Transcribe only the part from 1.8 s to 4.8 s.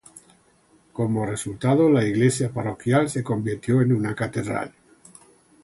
la iglesia parroquial se convirtió en una catedral.